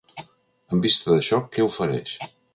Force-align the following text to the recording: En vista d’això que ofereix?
En 0.77 0.81
vista 0.85 1.13
d’això 1.13 1.41
que 1.53 1.69
ofereix? 1.69 2.17